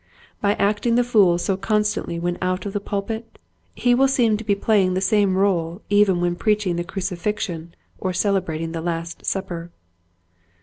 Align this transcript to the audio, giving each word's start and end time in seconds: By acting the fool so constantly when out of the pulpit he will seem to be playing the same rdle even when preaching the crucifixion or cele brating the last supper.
By 0.41 0.55
acting 0.55 0.95
the 0.95 1.03
fool 1.03 1.37
so 1.37 1.55
constantly 1.55 2.17
when 2.19 2.39
out 2.41 2.65
of 2.65 2.73
the 2.73 2.79
pulpit 2.79 3.37
he 3.75 3.93
will 3.93 4.07
seem 4.07 4.35
to 4.37 4.43
be 4.43 4.55
playing 4.55 4.95
the 4.95 4.99
same 4.99 5.35
rdle 5.35 5.81
even 5.91 6.19
when 6.21 6.35
preaching 6.35 6.75
the 6.75 6.83
crucifixion 6.83 7.75
or 7.99 8.11
cele 8.11 8.41
brating 8.41 8.73
the 8.73 8.81
last 8.81 9.27
supper. 9.27 9.69